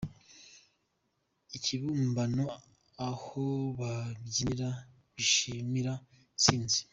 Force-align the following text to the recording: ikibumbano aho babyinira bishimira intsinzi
ikibumbano 1.57 2.43
aho 3.09 3.41
babyinira 3.79 4.69
bishimira 5.13 5.93
intsinzi 6.31 6.79